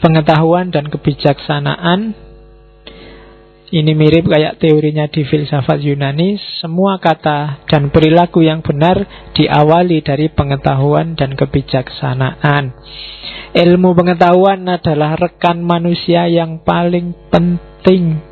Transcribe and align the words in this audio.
pengetahuan 0.00 0.70
dan 0.70 0.88
kebijaksanaan 0.88 2.26
ini 3.66 3.98
mirip 3.98 4.30
kayak 4.30 4.62
teorinya 4.62 5.10
di 5.10 5.26
filsafat 5.26 5.82
Yunani, 5.82 6.38
semua 6.62 7.02
kata 7.02 7.66
dan 7.66 7.90
perilaku 7.90 8.46
yang 8.46 8.62
benar 8.62 9.02
diawali 9.34 10.06
dari 10.06 10.30
pengetahuan 10.30 11.18
dan 11.18 11.34
kebijaksanaan. 11.34 12.70
Ilmu 13.58 13.90
pengetahuan 13.90 14.62
adalah 14.70 15.18
rekan 15.18 15.66
manusia 15.66 16.30
yang 16.30 16.62
paling 16.62 17.10
penting. 17.26 18.22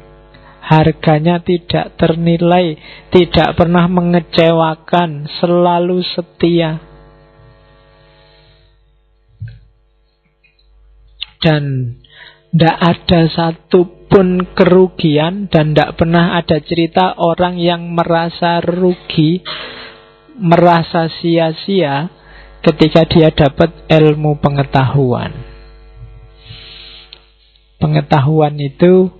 Harganya 0.62 1.42
tidak 1.42 1.98
ternilai, 1.98 2.78
tidak 3.10 3.58
pernah 3.58 3.90
mengecewakan, 3.90 5.26
selalu 5.42 5.98
setia. 6.14 6.93
Dan 11.44 11.92
tidak 12.54 12.78
ada 12.80 13.20
satupun 13.28 14.54
kerugian 14.56 15.50
dan 15.52 15.74
tidak 15.74 15.98
pernah 16.00 16.38
ada 16.38 16.62
cerita 16.62 17.18
orang 17.18 17.60
yang 17.60 17.92
merasa 17.92 18.64
rugi, 18.64 19.44
merasa 20.40 21.10
sia-sia 21.20 22.08
ketika 22.64 23.04
dia 23.04 23.28
dapat 23.34 23.74
ilmu 23.92 24.40
pengetahuan. 24.40 25.34
Pengetahuan 27.76 28.56
itu 28.56 29.12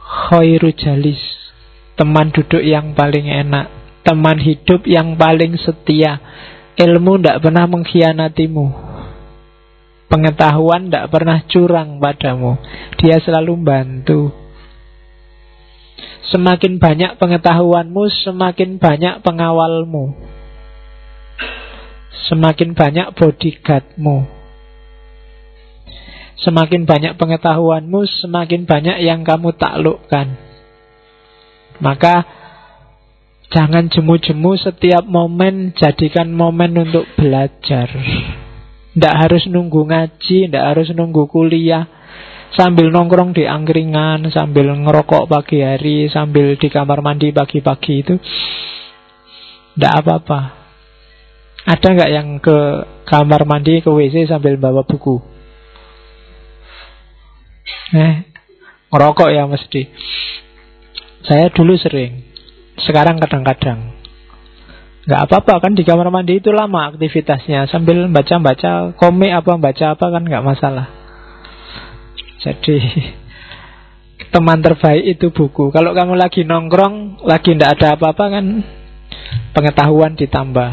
khairu 0.00 0.72
jalis, 0.72 1.20
teman 2.00 2.32
duduk 2.32 2.64
yang 2.64 2.96
paling 2.96 3.28
enak, 3.28 3.68
teman 4.06 4.40
hidup 4.40 4.88
yang 4.88 5.20
paling 5.20 5.58
setia. 5.60 6.22
Ilmu 6.78 7.18
tidak 7.18 7.42
pernah 7.42 7.66
mengkhianatimu. 7.66 8.87
Pengetahuan 10.08 10.88
tidak 10.88 11.12
pernah 11.12 11.44
curang 11.44 12.00
padamu. 12.00 12.56
Dia 12.96 13.20
selalu 13.20 13.52
bantu. 13.60 14.32
Semakin 16.32 16.76
banyak 16.76 17.16
pengetahuanmu 17.20 18.04
Semakin 18.24 18.80
banyak 18.80 19.20
pengawalmu. 19.20 20.16
Semakin 22.32 22.72
banyak 22.72 23.12
bodyguardmu. 23.16 24.24
Semakin 26.40 26.88
banyak 26.88 27.12
pengetahuanmu 27.20 28.00
Semakin 28.24 28.64
banyak 28.64 29.04
yang 29.04 29.28
kamu 29.28 29.52
taklukkan. 29.60 30.40
Maka 31.84 32.24
Jangan 33.48 33.88
jemu-jemu 33.88 34.60
setiap 34.60 35.08
momen 35.08 35.72
Jadikan 35.72 36.36
momen 36.36 36.76
untuk 36.84 37.08
belajar 37.16 37.88
tidak 38.98 39.14
harus 39.14 39.46
nunggu 39.46 39.86
ngaji, 39.86 40.50
tidak 40.50 40.64
harus 40.74 40.90
nunggu 40.90 41.30
kuliah. 41.30 41.86
Sambil 42.58 42.90
nongkrong 42.90 43.30
di 43.30 43.46
angkringan, 43.46 44.34
sambil 44.34 44.74
ngerokok 44.74 45.30
pagi 45.30 45.62
hari, 45.62 46.10
sambil 46.10 46.58
di 46.58 46.66
kamar 46.66 46.98
mandi 46.98 47.30
pagi-pagi 47.30 47.94
itu. 48.02 48.18
Tidak 49.78 49.92
apa-apa. 50.02 50.40
Ada 51.62 51.86
nggak 51.94 52.10
yang 52.10 52.28
ke 52.42 52.58
kamar 53.06 53.46
mandi, 53.46 53.78
ke 53.78 53.86
WC 53.86 54.26
sambil 54.26 54.58
bawa 54.58 54.82
buku? 54.82 55.22
Eh, 57.94 58.14
ngerokok 58.90 59.30
ya 59.30 59.46
mesti. 59.46 59.86
Saya 61.22 61.54
dulu 61.54 61.78
sering. 61.78 62.26
Sekarang 62.82 63.22
kadang-kadang. 63.22 63.97
Nggak 65.08 65.24
apa-apa 65.24 65.64
kan 65.64 65.72
di 65.72 65.88
kamar 65.88 66.12
mandi 66.12 66.36
itu 66.36 66.52
lama 66.52 66.92
aktivitasnya. 66.92 67.64
Sambil 67.72 68.12
baca-baca 68.12 68.92
komik 68.92 69.32
apa 69.32 69.56
baca 69.56 69.96
apa 69.96 70.06
kan 70.12 70.20
nggak 70.20 70.44
masalah. 70.44 70.92
Jadi 72.44 72.76
teman 74.36 74.60
terbaik 74.60 75.16
itu 75.16 75.32
buku. 75.32 75.72
Kalau 75.72 75.96
kamu 75.96 76.12
lagi 76.12 76.44
nongkrong 76.44 77.24
Lagi 77.24 77.56
nggak 77.56 77.80
ada 77.80 77.96
apa-apa 77.96 78.24
kan 78.36 78.44
Pengetahuan 79.56 80.12
ditambah. 80.12 80.70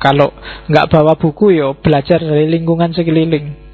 Kalau 0.00 0.32
nggak 0.72 0.88
bawa 0.88 1.20
buku 1.20 1.52
yo 1.52 1.76
belajar 1.76 2.24
dari 2.24 2.48
lingkungan 2.48 2.96
sekeliling. 2.96 3.68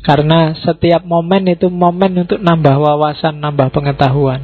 Karena 0.00 0.56
setiap 0.56 1.04
momen 1.04 1.52
itu 1.52 1.68
momen 1.68 2.24
untuk 2.24 2.40
nambah 2.40 2.76
wawasan, 2.80 3.44
nambah 3.44 3.72
pengetahuan. 3.72 4.40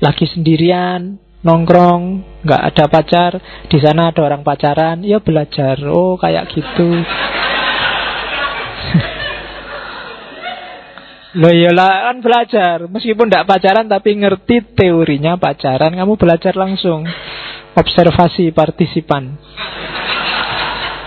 Lagi 0.00 0.24
sendirian, 0.24 1.20
nongkrong, 1.42 2.02
nggak 2.46 2.62
ada 2.72 2.84
pacar, 2.86 3.32
di 3.66 3.78
sana 3.82 4.14
ada 4.14 4.22
orang 4.22 4.46
pacaran, 4.46 5.02
ya 5.02 5.18
belajar. 5.18 5.78
Oh, 5.90 6.14
kayak 6.18 6.46
gitu. 6.54 6.86
Loh 11.32 11.48
lah 11.72 12.12
kan 12.12 12.20
belajar. 12.20 12.84
Meskipun 12.92 13.32
tidak 13.32 13.48
pacaran 13.48 13.88
tapi 13.88 14.20
ngerti 14.20 14.76
teorinya 14.76 15.40
pacaran. 15.40 15.96
Kamu 15.96 16.20
belajar 16.20 16.52
langsung. 16.60 17.08
Observasi 17.72 18.52
partisipan. 18.52 19.32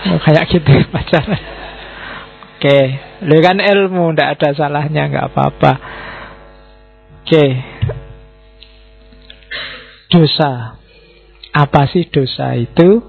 Oh, 0.09 0.17
Kayak 0.25 0.49
gitu 0.49 0.81
pacaran. 0.89 1.37
Oke. 2.57 2.79
Loh 3.21 3.37
kan 3.37 3.61
ilmu 3.61 4.17
Tidak 4.17 4.29
ada 4.33 4.49
salahnya 4.57 5.13
nggak 5.13 5.29
apa-apa. 5.29 5.71
Oke 7.21 7.74
Dosa. 10.15 10.79
Apa 11.51 11.91
sih 11.91 12.07
dosa 12.07 12.55
itu? 12.55 13.03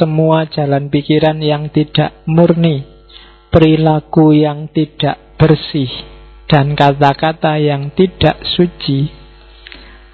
Semua 0.00 0.48
jalan 0.48 0.88
pikiran 0.88 1.36
yang 1.44 1.68
tidak 1.68 2.24
murni, 2.24 2.88
perilaku 3.52 4.32
yang 4.32 4.72
tidak 4.72 5.36
bersih, 5.36 5.92
dan 6.48 6.72
kata-kata 6.72 7.60
yang 7.60 7.92
tidak 7.92 8.40
suci, 8.56 9.12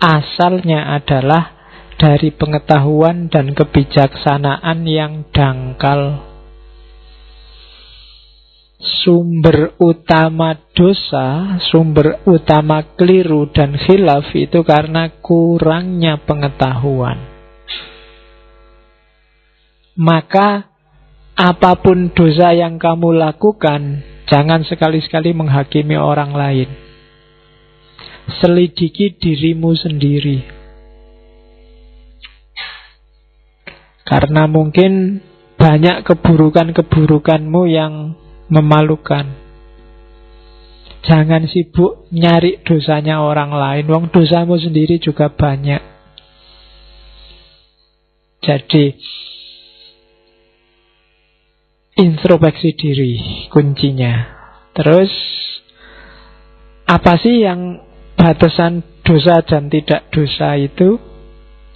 asalnya 0.03 0.91
adalah 0.91 1.55
dari 1.95 2.35
pengetahuan 2.35 3.31
dan 3.31 3.55
kebijaksanaan 3.55 4.83
yang 4.83 5.31
dangkal 5.31 6.32
sumber 8.83 9.79
utama 9.79 10.59
dosa, 10.75 11.57
sumber 11.71 12.19
utama 12.27 12.83
keliru 12.99 13.47
dan 13.55 13.79
khilaf 13.79 14.35
itu 14.35 14.67
karena 14.67 15.23
kurangnya 15.23 16.19
pengetahuan. 16.19 17.19
Maka 19.95 20.67
apa 21.39 21.73
pun 21.79 22.11
dosa 22.11 22.51
yang 22.51 22.83
kamu 22.83 23.15
lakukan, 23.23 24.03
jangan 24.27 24.67
sekali-sekali 24.67 25.31
menghakimi 25.31 25.95
orang 25.95 26.35
lain. 26.35 26.71
Selidiki 28.43 29.15
dirimu 29.15 29.79
sendiri. 29.79 30.43
Karena 34.03 34.51
mungkin 34.51 35.23
banyak 35.55 36.03
keburukan-keburukanmu 36.03 37.63
yang 37.71 38.22
memalukan. 38.53 39.33
Jangan 41.03 41.49
sibuk 41.51 42.07
nyari 42.13 42.63
dosanya 42.63 43.25
orang 43.25 43.51
lain, 43.51 43.89
wong 43.89 44.13
dosamu 44.13 44.61
sendiri 44.61 45.01
juga 45.01 45.33
banyak. 45.33 45.81
Jadi 48.43 48.85
introspeksi 51.99 52.71
diri 52.77 53.13
kuncinya. 53.51 54.15
Terus 54.77 55.11
apa 56.87 57.19
sih 57.19 57.43
yang 57.43 57.83
batasan 58.15 59.03
dosa 59.03 59.43
dan 59.43 59.67
tidak 59.73 60.07
dosa 60.15 60.55
itu? 60.55 61.12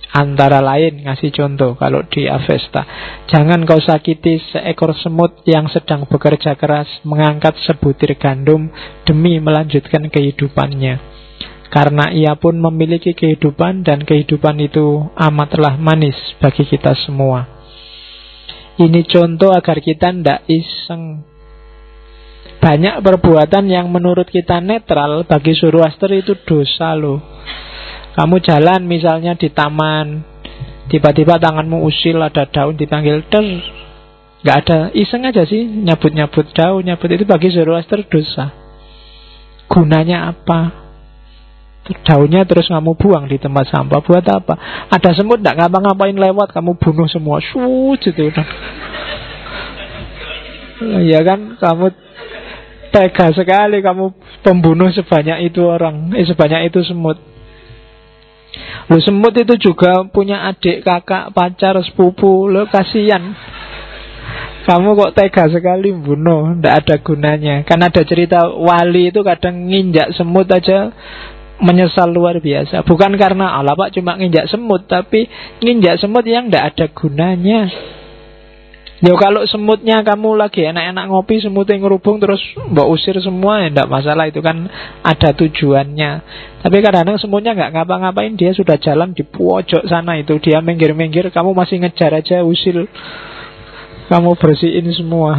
Antara 0.07 0.63
lain 0.63 1.03
ngasih 1.03 1.35
contoh 1.35 1.75
kalau 1.75 2.07
di 2.07 2.31
Avesta. 2.31 2.87
Jangan 3.27 3.67
kau 3.67 3.83
sakiti 3.83 4.39
seekor 4.55 4.95
semut 4.95 5.43
yang 5.51 5.67
sedang 5.67 6.07
bekerja 6.07 6.55
keras 6.55 6.87
Mengangkat 7.03 7.59
sebutir 7.67 8.15
gandum 8.15 8.71
demi 9.03 9.43
melanjutkan 9.43 10.07
kehidupannya. 10.07 11.19
Karena 11.67 12.15
ia 12.15 12.39
pun 12.39 12.55
memiliki 12.55 13.19
kehidupan 13.19 13.83
dan 13.83 14.07
kehidupan 14.07 14.63
itu 14.63 15.11
amatlah 15.19 15.75
manis 15.75 16.15
bagi 16.39 16.63
kita 16.63 16.95
semua. 17.03 17.43
Ini 18.79 19.03
contoh 19.11 19.51
agar 19.51 19.83
kita 19.83 20.15
tidak 20.15 20.47
iseng. 20.47 21.27
Banyak 22.63 23.03
perbuatan 23.03 23.67
yang 23.67 23.91
menurut 23.91 24.31
kita 24.31 24.63
netral 24.63 25.27
bagi 25.27 25.53
Zoroaster 25.59 26.09
itu 26.15 26.39
dosa 26.47 26.95
loh 26.95 27.37
kamu 28.17 28.41
jalan 28.41 28.89
misalnya 28.89 29.37
di 29.37 29.53
taman, 29.53 30.25
tiba-tiba 30.89 31.37
tanganmu 31.37 31.85
usil 31.85 32.17
ada 32.17 32.49
daun 32.49 32.73
dipanggil 32.73 33.29
ter, 33.29 33.45
nggak 34.41 34.57
ada 34.65 34.79
iseng 34.97 35.29
aja 35.29 35.45
sih 35.45 35.69
nyabut-nyabut 35.69 36.49
daun, 36.57 36.81
nyabut 36.81 37.13
itu 37.13 37.29
bagi 37.29 37.53
Zoroaster 37.53 38.01
dosa. 38.09 38.57
Gunanya 39.69 40.33
apa? 40.33 40.89
Daunnya 42.09 42.49
terus 42.49 42.73
kamu 42.73 42.97
buang 42.99 43.29
di 43.29 43.37
tempat 43.37 43.69
sampah 43.69 44.01
buat 44.01 44.25
apa? 44.27 44.55
Ada 44.91 45.23
semut 45.23 45.45
nggak 45.45 45.55
ngapa-ngapain 45.61 46.17
lewat 46.17 46.57
kamu 46.57 46.81
bunuh 46.81 47.07
semua, 47.13 47.39
shoot 47.45 48.01
gitu. 48.01 48.43
Ya 51.05 51.21
kan 51.21 51.61
kamu 51.61 51.93
tega 52.97 53.29
sekali 53.37 53.85
kamu 53.85 54.09
pembunuh 54.41 54.89
sebanyak 54.89 55.53
itu 55.53 55.61
orang, 55.69 56.17
eh 56.17 56.25
sebanyak 56.25 56.73
itu 56.73 56.81
semut. 56.81 57.36
Lu 58.87 59.03
semut 59.03 59.35
itu 59.35 59.59
juga 59.59 60.07
punya 60.07 60.47
adik, 60.47 60.87
kakak, 60.87 61.35
pacar, 61.35 61.75
sepupu. 61.83 62.47
Lo 62.47 62.71
kasihan. 62.71 63.35
Kamu 64.67 64.99
kok 64.99 65.15
tega 65.15 65.47
sekali 65.47 65.95
bunuh, 65.95 66.59
tidak 66.59 66.75
ada 66.83 66.97
gunanya. 66.99 67.55
Kan 67.63 67.87
ada 67.87 68.03
cerita 68.03 68.51
wali 68.51 69.15
itu 69.15 69.23
kadang 69.23 69.71
nginjak 69.71 70.11
semut 70.19 70.51
aja 70.51 70.91
menyesal 71.63 72.11
luar 72.11 72.43
biasa. 72.43 72.83
Bukan 72.83 73.15
karena 73.15 73.55
Allah 73.55 73.79
pak 73.79 73.95
cuma 73.95 74.19
nginjak 74.19 74.51
semut, 74.51 74.91
tapi 74.91 75.31
nginjak 75.63 76.03
semut 76.03 76.27
yang 76.27 76.51
tidak 76.51 76.75
ada 76.75 76.87
gunanya. 76.91 77.71
Ya 78.97 79.13
kalau 79.21 79.45
semutnya 79.45 80.01
kamu 80.01 80.41
lagi 80.41 80.65
enak-enak 80.65 81.05
ngopi 81.13 81.45
semut 81.45 81.69
yang 81.69 81.85
ngerubung 81.85 82.17
terus 82.17 82.41
mbak 82.73 82.89
usir 82.89 83.13
semua 83.21 83.61
ya 83.61 83.69
enggak 83.69 83.93
masalah 83.93 84.25
itu 84.25 84.41
kan 84.41 84.73
ada 85.05 85.37
tujuannya. 85.37 86.11
Tapi 86.65 86.77
kadang-kadang 86.81 87.21
semutnya 87.21 87.53
nggak 87.53 87.77
ngapa-ngapain 87.77 88.41
dia 88.41 88.57
sudah 88.57 88.81
jalan 88.81 89.13
di 89.13 89.21
pojok 89.21 89.85
sana 89.85 90.17
itu 90.17 90.41
dia 90.41 90.65
minggir-minggir 90.65 91.29
kamu 91.29 91.53
masih 91.53 91.85
ngejar 91.85 92.17
aja 92.17 92.41
usil 92.41 92.89
kamu 94.09 94.33
bersihin 94.41 94.89
semua. 94.97 95.33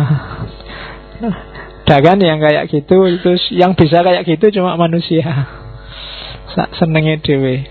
Dah 1.87 1.99
kan 2.03 2.21
yang 2.21 2.37
kayak 2.37 2.69
gitu 2.69 3.09
itu 3.09 3.31
yang 3.57 3.73
bisa 3.73 4.05
kayak 4.05 4.21
gitu 4.21 4.61
cuma 4.61 4.77
manusia. 4.77 5.25
Senengnya 6.77 7.17
dewe. 7.25 7.65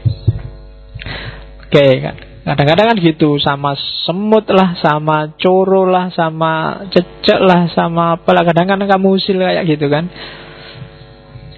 Oke 1.62 1.86
kan. 2.02 2.35
Kadang-kadang 2.46 2.94
kan 2.94 2.98
gitu 3.02 3.43
sama 3.43 3.75
semut 4.06 4.46
lah, 4.46 4.78
sama 4.78 5.34
coro 5.34 5.82
lah, 5.82 6.14
sama 6.14 6.87
cecek 6.94 7.43
lah, 7.43 7.66
sama 7.75 8.14
apalah. 8.14 8.46
Kadang-kadang 8.46 8.87
kamu 8.87 9.19
usil 9.19 9.34
kayak 9.43 9.66
gitu 9.66 9.90
kan. 9.90 10.06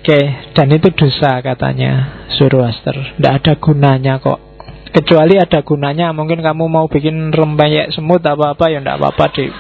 Oke, 0.00 0.20
dan 0.56 0.72
itu 0.72 0.88
dosa 0.96 1.44
katanya 1.44 2.24
Zoroaster. 2.40 3.20
Tidak 3.20 3.32
ada 3.36 3.52
gunanya 3.60 4.16
kok. 4.16 4.40
Kecuali 4.88 5.36
ada 5.36 5.60
gunanya, 5.60 6.16
mungkin 6.16 6.40
kamu 6.40 6.64
mau 6.64 6.88
bikin 6.88 7.36
rempeyek 7.36 7.92
semut 7.92 8.24
apa-apa 8.24 8.72
ya 8.72 8.80
tidak 8.80 8.96
apa-apa 8.96 9.24
di 9.36 9.52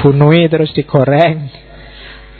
bunui 0.00 0.48
terus 0.48 0.72
digoreng. 0.72 1.52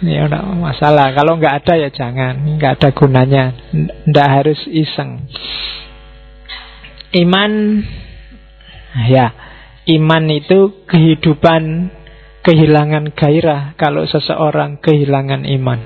Ya 0.01 0.25
tidak 0.25 0.49
masalah. 0.57 1.13
Kalau 1.13 1.37
nggak 1.37 1.61
ada 1.61 1.75
ya 1.77 1.93
jangan, 1.93 2.57
nggak 2.57 2.81
ada 2.81 2.89
gunanya. 2.97 3.53
Tidak 4.09 4.29
harus 4.33 4.65
iseng. 4.65 5.29
Iman 7.11 7.83
ya, 9.11 9.35
iman 9.99 10.25
itu 10.31 10.87
kehidupan 10.87 11.91
kehilangan 12.47 13.11
gairah 13.19 13.75
kalau 13.75 14.07
seseorang 14.07 14.79
kehilangan 14.79 15.43
iman. 15.59 15.81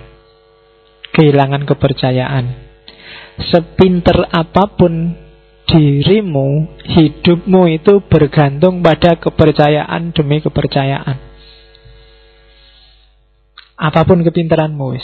Kehilangan 1.15 1.65
kepercayaan. 1.65 2.45
Sepinter 3.51 4.29
apa 4.31 4.77
pun 4.77 5.17
dirimu, 5.65 6.77
hidupmu 6.85 7.63
itu 7.73 8.05
bergantung 8.05 8.85
pada 8.85 9.17
kepercayaan 9.17 10.13
demi 10.13 10.45
kepercayaan. 10.45 11.17
Apa 13.75 14.07
pun 14.07 14.23
kepintaranmu. 14.23 15.01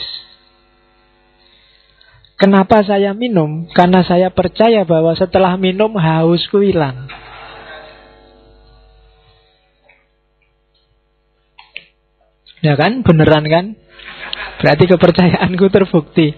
Kenapa 2.41 2.81
saya 2.81 3.13
minum? 3.13 3.69
Karena 3.77 4.01
saya 4.01 4.33
percaya 4.33 4.89
bahwa 4.89 5.13
setelah 5.13 5.61
minum 5.61 5.93
hausku 5.93 6.65
hilang. 6.65 7.05
Ya 12.65 12.81
kan? 12.81 13.05
Beneran 13.05 13.45
kan? 13.45 13.67
Berarti 14.57 14.89
kepercayaanku 14.89 15.69
terbukti. 15.69 16.33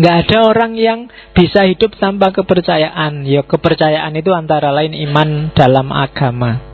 Nggak 0.00 0.16
ada 0.24 0.38
orang 0.48 0.72
yang 0.80 1.12
bisa 1.36 1.68
hidup 1.68 1.92
tanpa 2.00 2.32
kepercayaan. 2.32 3.28
Ya 3.28 3.44
kepercayaan 3.44 4.16
itu 4.16 4.32
antara 4.32 4.72
lain 4.72 4.96
iman 5.04 5.52
dalam 5.52 5.92
agama. 5.92 6.64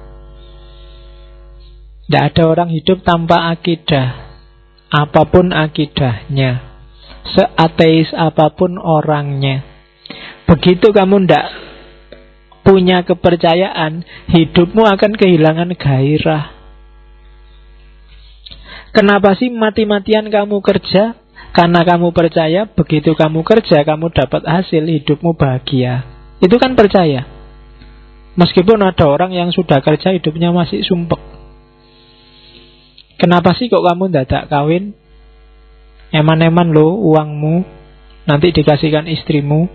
Nggak 2.06 2.24
ada 2.30 2.42
orang 2.46 2.70
hidup 2.70 3.02
tanpa 3.02 3.50
akidah. 3.50 4.38
Apa 4.94 5.26
pun 5.26 5.50
akidahnya 5.50 6.73
seateis 7.32 8.12
apa 8.12 8.52
pun 8.52 8.76
orangnya. 8.76 9.64
Begitu 10.44 10.92
kamu 10.92 11.24
ndak 11.24 11.46
punya 12.64 13.04
kepercayaan, 13.04 14.04
hidupmu 14.28 14.84
akan 14.84 15.12
kehilangan 15.16 15.76
gairah. 15.76 16.52
Kenapa 18.94 19.34
sih 19.34 19.50
mati-matian 19.50 20.30
kamu 20.30 20.62
kerja? 20.62 21.18
Karena 21.54 21.86
kamu 21.86 22.10
percaya 22.10 22.66
begitu 22.66 23.14
kamu 23.14 23.46
kerja 23.46 23.86
kamu 23.86 24.10
dapat 24.10 24.42
hasil 24.42 24.90
hidupmu 24.90 25.38
bahagia. 25.38 26.02
Itu 26.42 26.58
kan 26.58 26.74
percaya. 26.74 27.26
Meskipun 28.34 28.82
ada 28.82 29.06
orang 29.06 29.30
yang 29.30 29.54
sudah 29.54 29.78
kerja 29.78 30.10
hidupnya 30.10 30.50
masih 30.50 30.82
sumpek. 30.82 31.22
Kenapa 33.22 33.54
sih 33.54 33.70
kok 33.70 33.86
kamu 33.86 34.10
tidak 34.10 34.50
kawin? 34.50 34.98
Eman-eman 36.14 36.70
lo 36.70 36.94
uangmu. 36.94 37.66
Nanti 38.30 38.54
dikasihkan 38.54 39.10
istrimu. 39.10 39.66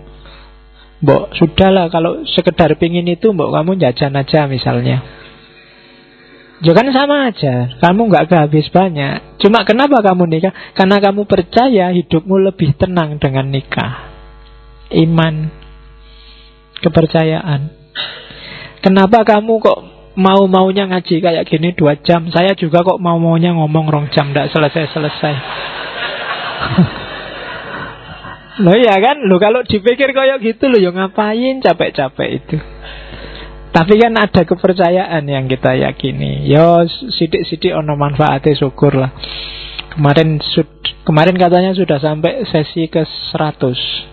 Mbok, 1.04 1.36
sudahlah 1.36 1.92
kalau 1.92 2.24
sekedar 2.24 2.72
pingin 2.80 3.04
itu 3.08 3.28
Mbok 3.36 3.52
kamu 3.52 3.76
jajan 3.76 4.16
aja 4.16 4.48
misalnya. 4.48 5.04
Ya 6.60 6.76
kan 6.76 6.92
sama 6.92 7.32
aja 7.32 7.72
Kamu 7.80 8.12
nggak 8.12 8.28
kehabis 8.28 8.68
banyak. 8.68 9.40
Cuma 9.40 9.64
kenapa 9.64 10.04
kamu 10.04 10.28
nikah? 10.28 10.52
Karena 10.76 11.00
kamu 11.00 11.24
percaya 11.24 11.88
hidupmu 11.92 12.36
lebih 12.52 12.76
tenang 12.76 13.16
dengan 13.16 13.48
nikah. 13.48 14.12
Iman. 14.92 15.48
Kepercayaan. 16.80 17.80
Kenapa 18.80 19.24
kamu 19.24 19.60
kok 19.60 19.78
mau-maunya 20.16 20.88
ngaji 20.88 21.20
kayak 21.20 21.44
gini 21.48 21.76
dua 21.76 22.00
jam? 22.00 22.28
Saya 22.32 22.56
juga 22.56 22.80
kok 22.80 23.00
mau-maunya 23.00 23.52
ngomong 23.56 23.92
rong 23.92 24.06
jam 24.12 24.32
Tidak 24.32 24.52
selesai-selesai 24.52 25.34
Loh 28.60 28.76
ya 28.76 28.92
kan, 29.00 29.24
lo 29.24 29.40
kalau 29.40 29.64
dipikir 29.64 30.12
kayak 30.12 30.44
gitu 30.44 30.68
lo 30.68 30.76
yang 30.76 30.92
ngapain 30.92 31.64
capek-capek 31.64 32.28
itu. 32.28 32.60
Tapi 33.70 33.94
kan 34.02 34.12
ada 34.18 34.42
kepercayaan 34.42 35.24
yang 35.30 35.46
kita 35.46 35.78
yakini. 35.78 36.50
Yo 36.50 36.84
sidik-sidik 37.14 37.70
ono 37.72 37.94
manfaatnya 37.96 38.58
syukur 38.58 38.98
lah. 38.98 39.14
Kemarin 39.94 40.42
kemarin 41.06 41.36
katanya 41.38 41.72
sudah 41.72 42.02
sampai 42.02 42.44
sesi 42.50 42.90
ke 42.90 43.06
100. 43.32 44.10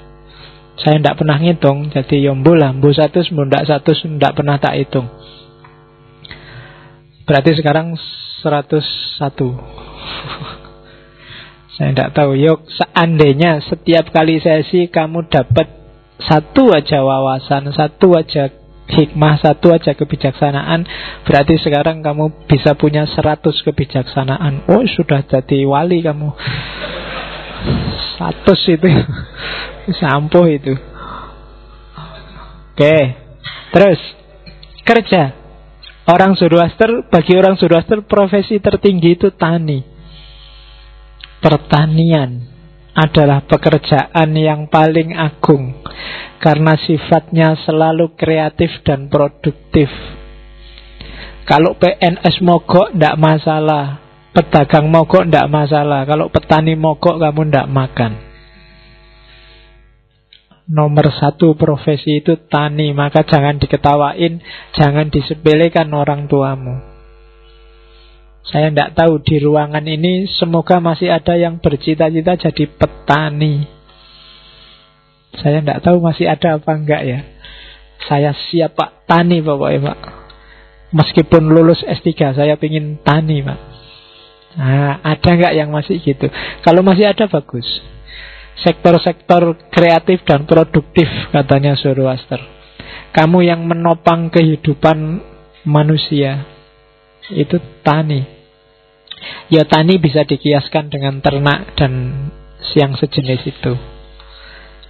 Saya 0.77 1.01
tidak 1.01 1.17
pernah 1.17 1.41
ngitung, 1.41 1.89
jadi 1.89 2.29
yombo 2.29 2.53
lah, 2.53 2.69
bu 2.69 2.93
satu, 2.93 3.25
ndak 3.25 3.65
satu, 3.65 3.97
ndak 4.13 4.37
pernah 4.37 4.61
tak 4.61 4.77
hitung. 4.77 5.09
Berarti 7.25 7.57
sekarang 7.57 7.97
101. 8.45 8.77
Saya 11.77 11.93
tidak 11.93 12.17
tahu. 12.17 12.33
Yuk, 12.33 12.65
seandainya 12.73 13.61
setiap 13.61 14.09
kali 14.09 14.41
sesi 14.41 14.89
kamu 14.89 15.29
dapat 15.29 15.69
satu 16.17 16.73
aja 16.73 17.05
wawasan, 17.05 17.69
satu 17.69 18.17
aja 18.17 18.49
hikmah, 18.89 19.37
satu 19.37 19.69
aja 19.69 19.93
kebijaksanaan, 19.93 20.89
berarti 21.21 21.61
sekarang 21.61 22.01
kamu 22.01 22.49
bisa 22.49 22.73
punya 22.73 23.05
seratus 23.05 23.61
kebijaksanaan. 23.61 24.65
Oh, 24.73 24.81
sudah 24.89 25.21
jadi 25.29 25.69
wali 25.69 26.01
kamu. 26.01 26.33
Satu 28.17 28.57
itu. 28.57 28.89
Sampo 30.01 30.49
itu. 30.49 30.73
Oke. 32.73 32.97
Terus 33.69 34.01
kerja. 34.81 35.37
Orang 36.07 36.39
Zoroaster, 36.39 37.05
bagi 37.11 37.35
orang 37.37 37.59
Zoroaster 37.59 38.01
profesi 38.01 38.63
tertinggi 38.63 39.19
itu 39.19 39.27
tani 39.35 39.96
pertanian 41.43 42.43
adalah 42.97 43.45
pekerjaan 43.45 44.33
yang 44.33 44.65
paling 44.73 45.13
agung 45.13 45.85
karena 46.41 46.73
sifatnya 46.77 47.53
selalu 47.61 48.17
kreatif 48.17 48.81
dan 48.81 49.05
produktif. 49.05 49.89
Kalau 51.47 51.79
PNS 51.79 52.43
mogok 52.43 52.91
tidak 52.91 53.15
masalah, 53.15 54.01
pedagang 54.35 54.91
mogok 54.91 55.29
tidak 55.29 55.47
masalah. 55.47 56.03
Kalau 56.03 56.27
petani 56.27 56.75
mogok 56.75 57.21
kamu 57.21 57.41
tidak 57.47 57.67
makan. 57.71 58.13
Nomor 60.67 61.15
satu 61.15 61.55
profesi 61.55 62.19
itu 62.19 62.35
tani, 62.51 62.91
maka 62.91 63.23
jangan 63.23 63.55
diketawain, 63.55 64.43
jangan 64.75 65.07
disepelekan 65.07 65.87
orang 65.95 66.27
tuamu. 66.27 66.86
Saya 68.47 68.71
tidak 68.71 68.95
tahu 68.95 69.19
di 69.27 69.43
ruangan 69.43 69.83
ini 69.83 70.23
semoga 70.39 70.79
masih 70.79 71.11
ada 71.11 71.35
yang 71.35 71.59
bercita-cita 71.59 72.39
jadi 72.39 72.63
petani. 72.71 73.67
Saya 75.35 75.59
tidak 75.59 75.83
tahu 75.83 75.99
masih 75.99 76.31
ada 76.31 76.55
apa 76.55 76.71
enggak 76.71 77.03
ya. 77.03 77.19
Saya 78.07 78.31
siap 78.31 78.79
Pak 78.79 79.03
Tani 79.03 79.43
Bapak 79.43 79.69
Pak. 79.83 79.99
Meskipun 80.95 81.51
lulus 81.51 81.83
S3 81.83 82.39
saya 82.39 82.55
ingin 82.55 83.03
tani 83.03 83.43
Pak. 83.43 83.59
Nah, 84.57 85.03
ada 85.03 85.29
nggak 85.35 85.53
yang 85.53 85.69
masih 85.69 85.99
gitu? 85.99 86.31
Kalau 86.63 86.79
masih 86.87 87.11
ada 87.11 87.27
bagus. 87.27 87.67
Sektor-sektor 88.63 89.59
kreatif 89.69 90.23
dan 90.23 90.47
produktif 90.47 91.05
katanya 91.35 91.75
Zoroaster. 91.75 92.39
Kamu 93.11 93.43
yang 93.43 93.67
menopang 93.67 94.31
kehidupan 94.31 95.19
manusia 95.67 96.47
itu 97.27 97.59
tani. 97.83 98.36
Ya 99.47 99.63
tani 99.63 99.95
bisa 99.95 100.27
dikiaskan 100.27 100.91
dengan 100.91 101.23
ternak 101.23 101.75
dan 101.79 102.11
siang 102.59 102.99
sejenis 102.99 103.41
itu. 103.47 103.73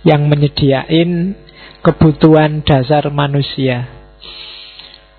Yang 0.01 0.21
menyediain 0.25 1.37
kebutuhan 1.85 2.65
dasar 2.65 3.09
manusia. 3.13 3.85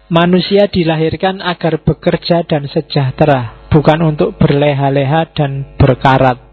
Manusia 0.09 0.67
dilahirkan 0.67 1.45
agar 1.45 1.85
bekerja 1.85 2.41
dan 2.49 2.65
sejahtera, 2.67 3.69
bukan 3.69 4.01
untuk 4.17 4.41
berleha-leha 4.41 5.29
dan 5.37 5.77
berkarat. 5.77 6.49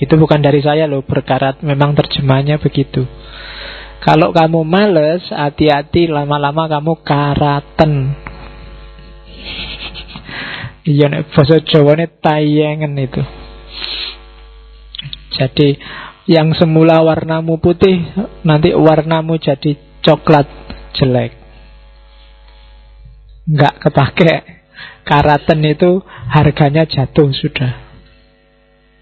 Itu 0.00 0.16
bukan 0.16 0.40
dari 0.40 0.64
saya 0.64 0.88
loh 0.88 1.04
berkarat 1.04 1.60
Memang 1.60 1.92
terjemahnya 1.92 2.56
begitu 2.56 3.04
Kalau 4.00 4.32
kamu 4.32 4.64
males 4.64 5.20
Hati-hati 5.28 6.08
lama-lama 6.08 6.66
kamu 6.72 7.04
karaten 7.04 8.19
Iya 10.84 11.12
nek 11.12 11.32
bahasa 11.32 11.60
Jawa 11.60 11.96
ini 11.98 12.06
tayangan 12.20 12.92
itu 12.96 13.22
Jadi 15.36 15.68
yang 16.28 16.52
semula 16.56 17.04
warnamu 17.04 17.60
putih 17.60 18.00
Nanti 18.44 18.72
warnamu 18.72 19.36
jadi 19.36 19.76
coklat 20.00 20.48
jelek 20.96 21.36
Nggak 23.44 23.74
kepake 23.82 24.34
Karaten 25.04 25.60
itu 25.66 26.00
harganya 26.30 26.86
jatuh 26.86 27.28
sudah 27.34 27.90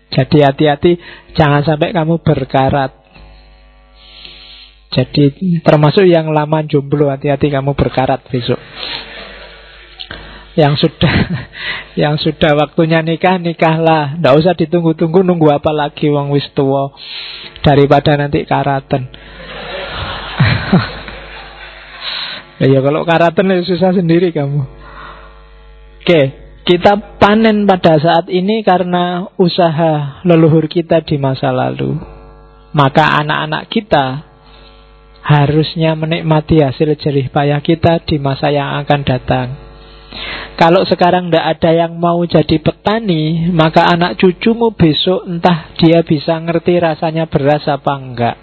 jadi 0.09 0.49
hati-hati 0.49 0.97
jangan 1.37 1.63
sampai 1.65 1.93
kamu 1.93 2.25
berkarat. 2.25 2.97
Jadi 4.89 5.61
termasuk 5.61 6.09
yang 6.09 6.33
lama 6.33 6.65
jomblo 6.65 7.13
hati-hati 7.13 7.53
kamu 7.53 7.77
berkarat 7.77 8.25
besok. 8.33 8.57
Yang 10.59 10.91
sudah 10.91 11.15
yang 12.03 12.19
sudah 12.19 12.59
waktunya 12.59 12.99
nikah 12.99 13.39
nikahlah. 13.39 14.19
Tidak 14.19 14.35
usah 14.35 14.59
ditunggu-tunggu 14.59 15.23
nunggu 15.23 15.55
apa 15.55 15.71
lagi 15.71 16.11
wong 16.11 16.35
wis 16.35 16.51
tua 16.59 16.91
daripada 17.63 18.19
nanti 18.19 18.43
karatan. 18.43 19.07
ya 22.67 22.83
kalau 22.83 23.07
karatan 23.07 23.63
susah 23.63 23.95
sendiri 23.95 24.35
kamu. 24.35 24.67
Oke, 26.03 26.21
kita 26.67 27.21
panen 27.23 27.69
pada 27.69 28.01
saat 28.03 28.27
ini 28.27 28.67
karena 28.67 29.31
usaha 29.39 30.25
leluhur 30.27 30.67
kita 30.67 31.07
di 31.07 31.23
masa 31.23 31.55
lalu. 31.55 31.95
Maka 32.75 33.23
anak-anak 33.23 33.71
kita 33.71 34.27
harusnya 35.23 35.93
menikmati 35.93 36.65
hasil 36.65 36.97
jerih 36.97 37.29
payah 37.29 37.61
kita 37.61 38.01
di 38.09 38.17
masa 38.17 38.49
yang 38.49 38.81
akan 38.81 39.01
datang. 39.05 39.68
Kalau 40.59 40.83
sekarang 40.89 41.31
tidak 41.31 41.47
ada 41.55 41.71
yang 41.71 41.95
mau 42.03 42.19
jadi 42.27 42.59
petani, 42.59 43.47
maka 43.55 43.87
anak 43.95 44.19
cucumu 44.19 44.75
besok 44.75 45.23
entah 45.29 45.71
dia 45.79 46.03
bisa 46.03 46.35
ngerti 46.43 46.83
rasanya 46.83 47.31
beras 47.31 47.63
apa 47.71 47.93
enggak. 47.95 48.37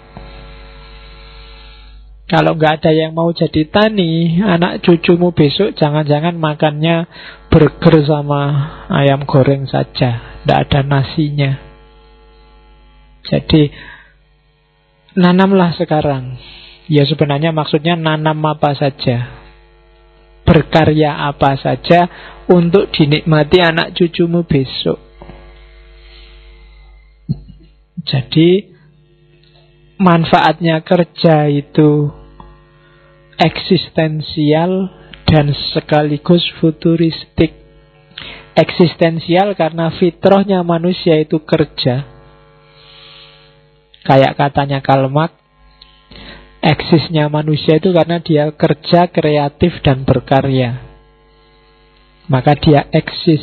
Kalau 2.26 2.58
nggak 2.58 2.82
ada 2.82 2.90
yang 2.90 3.14
mau 3.14 3.30
jadi 3.30 3.70
tani, 3.70 4.42
anak 4.42 4.82
cucumu 4.82 5.30
besok 5.30 5.78
jangan-jangan 5.78 6.34
makannya 6.34 7.06
burger 7.46 8.02
sama 8.02 8.42
ayam 8.90 9.22
goreng 9.22 9.62
saja, 9.70 10.42
tidak 10.42 10.58
ada 10.66 10.80
nasinya. 10.82 11.54
Jadi 13.30 13.70
nanamlah 15.14 15.78
sekarang. 15.78 16.34
Ya 16.90 17.06
sebenarnya 17.06 17.50
maksudnya 17.50 17.94
nanam 17.94 18.42
apa 18.46 18.74
saja, 18.74 19.45
berkarya 20.46 21.26
apa 21.26 21.58
saja 21.58 22.06
untuk 22.46 22.94
dinikmati 22.94 23.58
anak 23.58 23.92
cucumu 23.98 24.46
besok. 24.46 25.02
Jadi 28.06 28.70
manfaatnya 29.98 30.78
kerja 30.86 31.50
itu 31.50 32.06
eksistensial 33.34 34.88
dan 35.26 35.50
sekaligus 35.74 36.46
futuristik. 36.62 37.66
Eksistensial 38.56 39.52
karena 39.52 39.92
fitrahnya 39.92 40.64
manusia 40.64 41.20
itu 41.20 41.42
kerja. 41.44 42.08
Kayak 44.06 44.38
katanya 44.38 44.78
Kalmak, 44.80 45.34
eksisnya 46.66 47.30
manusia 47.30 47.78
itu 47.78 47.94
karena 47.94 48.18
dia 48.18 48.50
kerja 48.50 49.06
kreatif 49.06 49.78
dan 49.86 50.02
berkarya. 50.02 50.82
Maka 52.26 52.58
dia 52.58 52.90
eksis. 52.90 53.42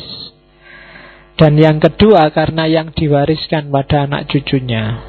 Dan 1.34 1.56
yang 1.58 1.80
kedua 1.80 2.30
karena 2.30 2.68
yang 2.68 2.92
diwariskan 2.92 3.72
pada 3.72 4.06
anak 4.06 4.28
cucunya. 4.28 5.00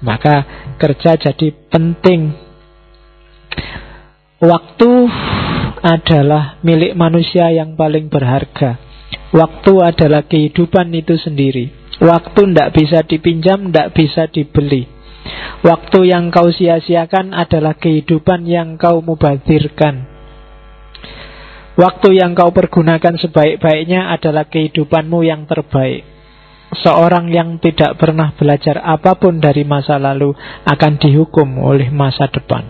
Maka 0.00 0.42
kerja 0.80 1.20
jadi 1.20 1.52
penting. 1.68 2.32
Waktu 4.40 4.90
adalah 5.84 6.56
milik 6.64 6.96
manusia 6.96 7.52
yang 7.52 7.76
paling 7.76 8.08
berharga. 8.08 8.80
Waktu 9.30 9.72
adalah 9.84 10.24
kehidupan 10.24 10.90
itu 10.96 11.20
sendiri. 11.20 11.70
Waktu 12.00 12.40
tidak 12.50 12.72
bisa 12.72 12.98
dipinjam, 13.04 13.68
tidak 13.68 13.92
bisa 13.92 14.26
dibeli. 14.32 14.88
Waktu 15.60 16.08
yang 16.08 16.32
kau 16.32 16.48
sia-siakan 16.48 17.36
adalah 17.36 17.76
kehidupan 17.76 18.48
yang 18.48 18.80
kau 18.80 19.04
mubadirkan. 19.04 20.08
Waktu 21.76 22.16
yang 22.16 22.32
kau 22.32 22.52
pergunakan 22.52 23.20
sebaik-baiknya 23.20 24.12
adalah 24.12 24.48
kehidupanmu 24.48 25.20
yang 25.24 25.44
terbaik. 25.44 26.04
Seorang 26.70 27.28
yang 27.34 27.58
tidak 27.58 27.98
pernah 27.98 28.30
belajar 28.36 28.78
apa 28.80 29.18
pun 29.18 29.42
dari 29.42 29.66
masa 29.66 29.98
lalu 29.98 30.32
akan 30.64 30.92
dihukum 31.02 31.60
oleh 31.60 31.90
masa 31.90 32.30
depan. 32.30 32.62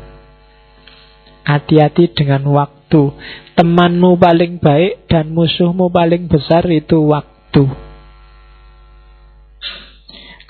Hati-hati 1.45 2.11
dengan 2.15 2.47
waktu. 2.49 3.13
Temanmu 3.55 4.17
paling 4.17 4.59
baik 4.59 5.07
dan 5.07 5.31
musuhmu 5.31 5.93
paling 5.93 6.27
besar 6.27 6.65
itu 6.71 7.07
waktu. 7.07 7.90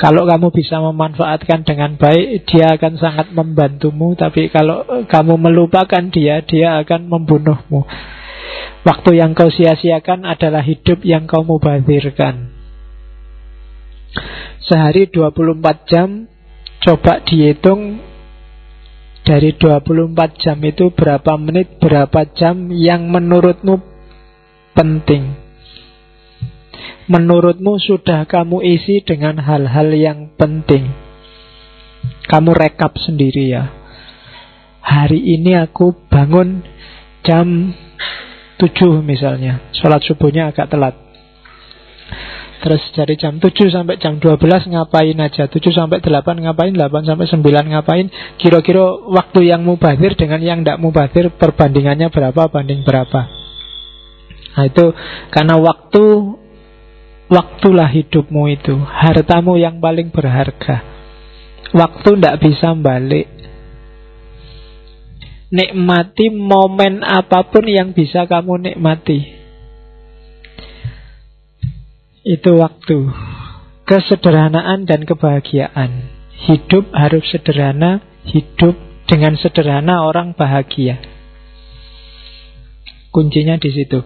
Kalau 0.00 0.24
kamu 0.24 0.48
bisa 0.48 0.80
memanfaatkan 0.80 1.60
dengan 1.68 2.00
baik, 2.00 2.48
dia 2.48 2.72
akan 2.72 2.96
sangat 2.96 3.36
membantumu. 3.36 4.16
Tapi 4.16 4.48
kalau 4.48 5.04
kamu 5.04 5.36
melupakan 5.36 6.00
dia, 6.08 6.40
dia 6.40 6.80
akan 6.80 7.04
membunuhmu. 7.04 7.84
Waktu 8.80 9.20
yang 9.20 9.36
kau 9.36 9.52
sia-siakan 9.52 10.24
adalah 10.24 10.64
hidup 10.64 11.04
yang 11.04 11.28
kau 11.28 11.44
mubazirkan. 11.44 12.48
Sehari 14.64 15.08
24 15.08 15.88
jam 15.88 16.28
Coba 16.80 17.22
dihitung 17.24 18.00
Dari 19.22 19.54
24 19.54 20.42
jam 20.42 20.58
itu 20.66 20.90
Berapa 20.90 21.38
menit, 21.38 21.78
berapa 21.78 22.26
jam 22.34 22.70
Yang 22.74 23.02
menurutmu 23.06 23.74
penting 24.74 25.39
Menurutmu 27.10 27.82
sudah 27.82 28.22
kamu 28.30 28.62
isi 28.62 29.02
Dengan 29.02 29.42
hal-hal 29.42 29.90
yang 29.90 30.30
penting? 30.38 30.86
Kamu 32.30 32.54
rekap 32.54 32.94
sendiri 33.02 33.50
ya. 33.50 33.66
Hari 34.80 35.18
ini 35.18 35.58
aku 35.58 36.06
bangun 36.06 36.62
Jam 37.26 37.74
7 38.60 39.00
misalnya. 39.00 39.72
Sholat 39.72 40.04
subuhnya 40.04 40.52
agak 40.52 40.68
telat. 40.68 40.94
Terus 42.60 42.92
dari 42.92 43.16
jam 43.16 43.40
7 43.40 43.56
sampai 43.72 43.96
jam 43.96 44.20
12 44.20 44.36
ngapain 44.68 45.16
aja? 45.16 45.48
7 45.48 45.56
sampai 45.72 46.04
8 46.04 46.44
ngapain? 46.44 46.76
8 46.76 47.08
sampai 47.08 47.26
9 47.26 47.72
ngapain? 47.72 48.06
Kira-kira 48.36 48.84
waktu 49.08 49.48
yang 49.48 49.64
mubazir 49.64 50.12
dengan 50.12 50.44
yang 50.44 50.60
tidak 50.60 50.76
mubazir 50.76 51.32
Perbandingannya 51.32 52.12
berapa 52.12 52.52
banding 52.52 52.84
berapa? 52.84 53.32
Nah 54.60 54.64
itu 54.68 54.92
karena 55.32 55.56
waktu 55.56 56.04
Waktulah 57.30 57.86
hidupmu 57.86 58.50
itu 58.50 58.74
Hartamu 58.74 59.54
yang 59.54 59.78
paling 59.78 60.10
berharga. 60.10 60.82
Waktu 61.70 62.18
tidak 62.18 62.36
bisa 62.42 62.74
balik. 62.74 63.30
Nikmati 65.50 66.30
momen 66.34 67.06
apa 67.06 67.46
pun 67.46 67.66
yang 67.66 67.94
bisa 67.94 68.26
kamu 68.26 68.70
nikmati. 68.74 69.18
Itu 72.26 72.58
waktu. 72.58 72.98
Kesederhanaan 73.86 74.86
dan 74.86 75.06
kebahagiaan. 75.06 76.10
Hidup 76.50 76.90
harus 76.94 77.26
sederhana 77.30 78.02
Hidup 78.26 78.76
dengan 79.08 79.34
sederhana 79.40 80.04
orang 80.04 80.36
bahagia. 80.36 81.00
Kuncinya 83.10 83.58
di 83.58 83.74
situ. 83.74 84.04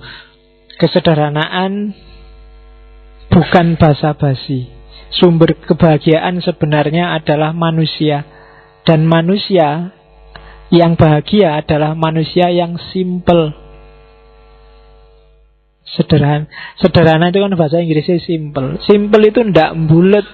Kesederhanaan 0.81 1.93
bukan 3.35 3.75
basa-basi. 3.75 4.71
Sumber 5.11 5.59
kebahagiaan 5.59 6.39
sebenarnya 6.39 7.19
adalah 7.19 7.51
manusia. 7.51 8.23
Dan 8.87 9.11
manusia 9.11 9.91
yang 10.71 10.95
bahagia 10.95 11.59
adalah 11.59 11.99
manusia 11.99 12.53
yang 12.55 12.79
simple. 12.95 13.51
Sederhana, 15.85 16.51
sederhana 16.81 17.31
itu 17.31 17.39
kan 17.39 17.55
bahasa 17.55 17.79
Inggrisnya 17.79 18.19
simple. 18.19 18.83
Simple 18.83 19.25
itu 19.31 19.47
ndak 19.47 19.79
bulat, 19.87 20.27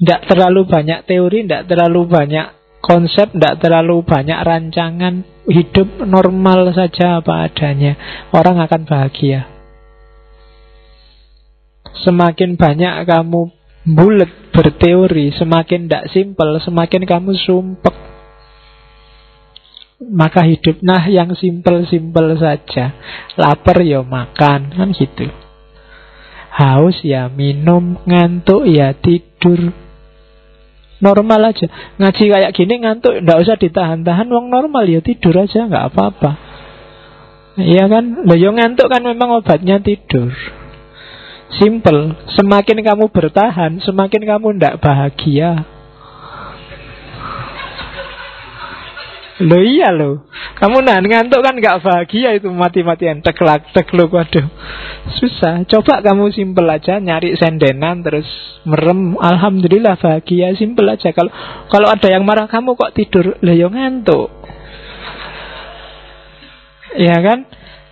ndak 0.00 0.24
terlalu 0.30 0.64
banyak 0.64 1.04
teori, 1.04 1.44
ndak 1.44 1.68
terlalu 1.68 2.08
banyak 2.08 2.46
konsep, 2.80 3.34
ndak 3.36 3.60
terlalu 3.60 4.00
banyak 4.02 4.40
rancangan. 4.40 5.28
Hidup 5.42 6.06
normal 6.06 6.70
saja 6.72 7.20
apa 7.20 7.50
adanya. 7.50 7.98
Orang 8.30 8.62
akan 8.62 8.86
bahagia. 8.86 9.51
Semakin 11.92 12.56
banyak 12.56 13.04
kamu 13.04 13.52
bulat 13.84 14.30
berteori, 14.54 15.34
semakin 15.36 15.86
tidak 15.90 16.08
simpel, 16.14 16.56
semakin 16.62 17.02
kamu 17.04 17.36
sumpek. 17.36 17.96
Maka 20.02 20.42
hidup 20.42 20.82
nah 20.82 21.02
yang 21.06 21.30
simpel-simpel 21.38 22.34
saja. 22.40 22.96
Lapar 23.38 23.86
ya 23.86 24.02
makan, 24.02 24.74
kan 24.74 24.88
gitu. 24.96 25.30
Haus 26.52 27.00
ya 27.06 27.30
minum, 27.30 27.96
ngantuk 28.02 28.66
ya 28.66 28.92
tidur. 28.98 29.70
Normal 31.02 31.54
aja. 31.54 31.66
Ngaji 31.98 32.24
kayak 32.30 32.52
gini 32.54 32.82
ngantuk, 32.82 33.22
ndak 33.22 33.42
usah 33.42 33.58
ditahan-tahan. 33.58 34.26
Wong 34.30 34.50
normal 34.50 34.86
ya 34.86 35.02
tidur 35.02 35.34
aja, 35.38 35.66
nggak 35.66 35.86
apa-apa. 35.94 36.30
Iya 37.58 37.84
kan? 37.90 38.26
Loh, 38.26 38.38
ya 38.38 38.50
ngantuk 38.54 38.90
kan 38.90 39.02
memang 39.02 39.38
obatnya 39.38 39.82
tidur. 39.82 40.30
Simple. 41.60 42.16
Semakin 42.32 42.78
kamu 42.80 43.12
bertahan, 43.12 43.76
semakin 43.84 44.22
kamu 44.24 44.46
tidak 44.56 44.80
bahagia. 44.80 45.68
Lo 49.42 49.58
iya 49.58 49.90
lo, 49.90 50.28
kamu 50.62 50.86
nahan 50.86 51.02
ngantuk 51.02 51.42
kan 51.42 51.58
nggak 51.58 51.82
bahagia 51.82 52.38
itu 52.38 52.46
mati-matian 52.52 53.24
teklak 53.26 53.74
tekluk 53.74 54.14
waduh 54.14 54.46
susah. 55.18 55.66
Coba 55.66 55.98
kamu 55.98 56.30
simple 56.30 56.68
aja 56.70 57.02
nyari 57.02 57.34
sendenan 57.34 58.06
terus 58.06 58.28
merem, 58.62 59.18
alhamdulillah 59.18 59.98
bahagia 59.98 60.54
simple 60.54 60.86
aja. 60.86 61.10
Kalau 61.10 61.32
kalau 61.66 61.90
ada 61.90 62.06
yang 62.06 62.22
marah 62.22 62.46
kamu 62.46 62.78
kok 62.78 62.94
tidur, 62.94 63.34
lo 63.42 63.52
yo 63.56 63.66
ngantuk. 63.72 64.30
Ya 66.92 67.18
kan, 67.18 67.48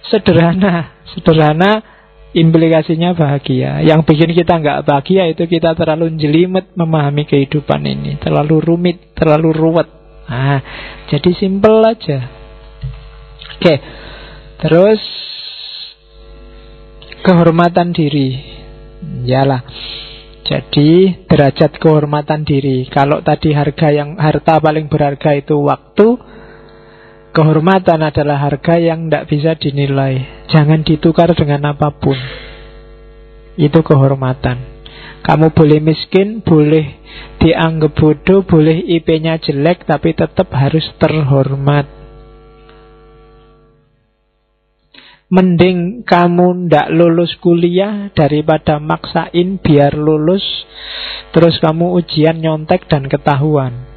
sederhana, 0.06 0.94
sederhana 1.10 1.82
implikasinya 2.30 3.14
bahagia. 3.14 3.82
Yang 3.82 4.06
bikin 4.06 4.30
kita 4.34 4.62
nggak 4.62 4.86
bahagia 4.86 5.30
itu 5.30 5.46
kita 5.46 5.74
terlalu 5.74 6.14
jelimet 6.14 6.70
memahami 6.78 7.26
kehidupan 7.26 7.82
ini, 7.82 8.18
terlalu 8.22 8.62
rumit, 8.62 9.14
terlalu 9.18 9.50
ruwet. 9.50 9.88
Nah, 10.30 10.62
jadi 11.10 11.30
simple 11.34 11.82
aja. 11.82 12.30
Oke, 13.58 13.74
terus 14.62 15.02
kehormatan 17.26 17.90
diri, 17.90 18.38
yalah. 19.26 19.66
Jadi 20.40 21.14
derajat 21.30 21.78
kehormatan 21.78 22.42
diri. 22.42 22.82
Kalau 22.90 23.22
tadi 23.22 23.54
harga 23.54 23.94
yang 23.94 24.18
harta 24.18 24.58
paling 24.58 24.90
berharga 24.90 25.38
itu 25.38 25.54
waktu, 25.62 26.18
Kehormatan 27.30 28.02
adalah 28.02 28.42
harga 28.42 28.74
yang 28.74 29.06
tidak 29.06 29.30
bisa 29.30 29.54
dinilai. 29.54 30.46
Jangan 30.50 30.82
ditukar 30.82 31.30
dengan 31.38 31.70
apa 31.70 31.94
pun. 31.94 32.18
Itu 33.54 33.86
kehormatan. 33.86 34.82
Kamu 35.22 35.54
boleh 35.54 35.78
miskin, 35.78 36.42
boleh 36.42 36.98
dianggap 37.38 37.92
bodoh, 37.94 38.42
boleh 38.42 38.82
IP-nya 38.82 39.38
jelek, 39.38 39.86
tapi 39.86 40.10
tetap 40.16 40.50
harus 40.50 40.82
terhormat. 40.98 41.86
Mending 45.30 46.02
kamu 46.02 46.66
ndak 46.66 46.90
lulus 46.90 47.38
kuliah 47.38 48.10
daripada 48.10 48.82
maksain 48.82 49.62
biar 49.62 49.94
lulus, 49.94 50.42
terus 51.30 51.62
kamu 51.62 51.94
ujian 51.94 52.42
nyontek 52.42 52.90
dan 52.90 53.06
ketahuan. 53.06 53.89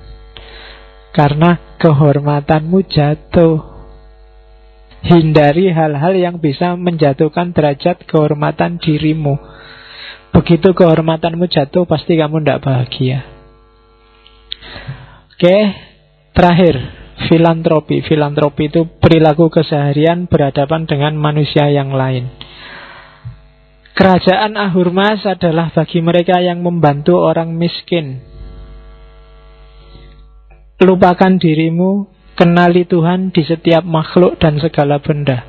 Karena 1.13 1.77
kehormatanmu 1.77 2.89
jatuh. 2.89 3.71
Hindari 5.03 5.69
hal-hal 5.69 6.15
yang 6.15 6.35
bisa 6.39 6.73
menjatuhkan 6.79 7.53
derajat 7.53 8.07
kehormatan 8.07 8.79
dirimu. 8.79 9.35
Begitu 10.33 10.73
kehormatanmu 10.73 11.45
jatuh, 11.45 11.85
pasti 11.85 12.17
kamu 12.17 12.41
tidak 12.41 12.65
bahagia. 12.65 13.19
Oke, 15.37 15.57
terakhir, 16.33 16.75
filantropi. 17.29 18.01
Filantropi 18.01 18.71
itu 18.71 18.87
perilaku 18.97 19.51
keseharian 19.53 20.25
berhadapan 20.25 20.87
dengan 20.87 21.13
manusia 21.19 21.69
yang 21.69 21.93
lain. 21.93 22.31
Kerajaan 23.93 24.57
Ahurmas 24.57 25.21
adalah 25.21 25.69
bagi 25.69 26.01
mereka 26.01 26.41
yang 26.41 26.65
membantu 26.65 27.21
orang 27.21 27.53
miskin, 27.53 28.25
Lupakan 30.81 31.37
dirimu, 31.37 32.09
kenali 32.33 32.89
Tuhan 32.89 33.29
di 33.29 33.45
setiap 33.45 33.85
makhluk 33.85 34.41
dan 34.41 34.57
segala 34.57 34.97
benda. 34.97 35.45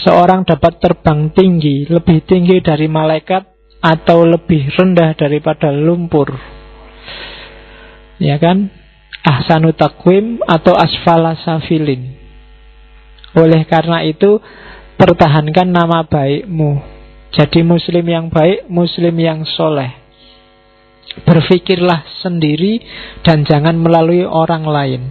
Seorang 0.00 0.48
dapat 0.48 0.80
terbang 0.80 1.28
tinggi, 1.36 1.84
lebih 1.84 2.24
tinggi 2.24 2.64
dari 2.64 2.88
malaikat 2.88 3.44
atau 3.84 4.24
lebih 4.24 4.72
rendah 4.72 5.12
daripada 5.12 5.68
lumpur. 5.68 6.32
Ya 8.16 8.40
kan? 8.40 8.72
Ahsanu 9.20 9.76
takwim 9.76 10.40
atau 10.48 10.72
asfala 10.72 11.36
safilin. 11.44 12.16
Oleh 13.36 13.68
karena 13.68 14.00
itu, 14.00 14.40
pertahankan 14.96 15.68
nama 15.68 16.08
baikmu. 16.08 16.80
Jadi 17.36 17.60
muslim 17.60 18.04
yang 18.08 18.26
baik, 18.32 18.66
muslim 18.72 19.14
yang 19.20 19.44
soleh. 19.44 19.92
Berpikirlah 21.10 22.06
sendiri 22.22 22.78
dan 23.26 23.42
jangan 23.42 23.74
melalui 23.78 24.22
orang 24.22 24.62
lain. 24.62 25.02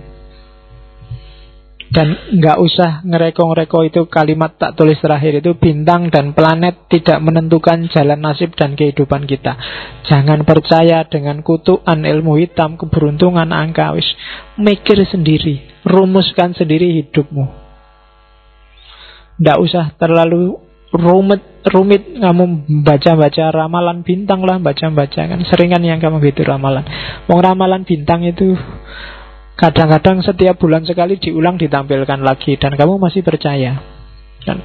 Dan 1.90 2.38
nggak 2.38 2.58
usah 2.62 3.02
ngereko-ngereko 3.02 3.80
itu 3.90 4.02
kalimat 4.14 4.54
tak 4.62 4.78
tulis 4.78 5.02
terakhir 5.02 5.42
itu 5.42 5.58
bintang 5.58 6.14
dan 6.14 6.38
planet 6.38 6.86
tidak 6.86 7.18
menentukan 7.18 7.90
jalan 7.90 8.22
nasib 8.22 8.54
dan 8.54 8.78
kehidupan 8.78 9.26
kita. 9.26 9.58
Jangan 10.06 10.46
percaya 10.46 11.02
dengan 11.10 11.42
kutukan 11.42 12.06
ilmu 12.06 12.38
hitam, 12.38 12.78
keberuntungan 12.78 13.50
angka 13.50 13.98
wis. 13.98 14.06
Mikir 14.62 15.02
sendiri, 15.10 15.82
rumuskan 15.82 16.54
sendiri 16.54 16.94
hidupmu. 17.02 17.46
Nggak 19.42 19.58
usah 19.58 19.86
terlalu 19.98 20.62
rumit 20.94 21.42
rumit 21.68 22.16
kamu 22.16 22.70
baca-baca 22.88 23.52
ramalan 23.52 24.02
bintang 24.06 24.44
lah 24.48 24.56
baca-baca 24.64 25.22
kan. 25.28 25.40
Sering 25.44 25.76
kan 25.76 25.84
yang 25.84 26.00
kamu 26.00 26.24
gitu 26.32 26.48
ramalan. 26.48 26.88
Mau 27.28 27.40
ramalan 27.44 27.84
bintang 27.84 28.24
itu 28.24 28.56
kadang-kadang 29.60 30.24
setiap 30.24 30.56
bulan 30.56 30.88
sekali 30.88 31.20
diulang 31.20 31.60
ditampilkan 31.60 32.24
lagi 32.24 32.56
dan 32.56 32.80
kamu 32.80 32.96
masih 32.96 33.22
percaya. 33.28 33.76
Dan 34.48 34.64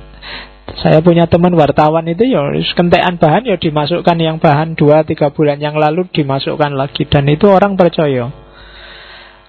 saya 0.78 1.02
punya 1.02 1.26
teman 1.26 1.52
wartawan 1.58 2.06
itu 2.06 2.24
ya 2.24 2.40
kentean 2.72 3.18
bahan 3.18 3.44
ya 3.44 3.58
dimasukkan 3.58 4.16
yang 4.16 4.38
bahan 4.38 4.78
dua 4.78 5.02
tiga 5.02 5.34
bulan 5.34 5.58
yang 5.58 5.74
lalu 5.76 6.06
dimasukkan 6.08 6.72
lagi 6.78 7.04
dan 7.10 7.26
itu 7.26 7.50
orang 7.50 7.74
percaya. 7.74 8.30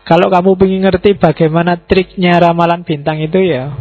Kalau 0.06 0.30
kamu 0.30 0.54
ingin 0.70 0.86
ngerti 0.86 1.18
bagaimana 1.18 1.82
triknya 1.82 2.38
ramalan 2.38 2.86
bintang 2.86 3.18
itu 3.18 3.42
ya 3.42 3.74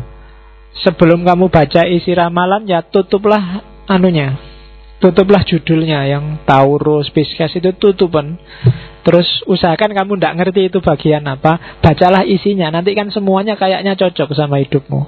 sebelum 0.82 1.22
kamu 1.22 1.52
baca 1.52 1.86
isi 1.86 2.10
ramalan 2.16 2.66
ya 2.66 2.82
tutuplah 2.82 3.62
anunya. 3.86 4.34
Tutuplah 4.98 5.44
judulnya 5.44 6.08
yang 6.08 6.40
Taurus, 6.48 7.12
Pisces 7.12 7.52
itu 7.60 7.70
tutupan. 7.76 8.40
Terus 9.04 9.44
usahakan 9.44 9.92
kamu 9.92 10.16
tidak 10.16 10.34
ngerti 10.40 10.72
itu 10.72 10.80
bagian 10.80 11.28
apa. 11.28 11.78
Bacalah 11.84 12.24
isinya 12.24 12.72
nanti 12.72 12.96
kan 12.96 13.12
semuanya 13.12 13.52
kayaknya 13.60 14.00
cocok 14.00 14.32
sama 14.32 14.64
hidupmu. 14.64 15.00